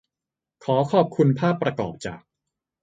[0.63, 2.19] ขอขอบคุณภาพประกอบจาก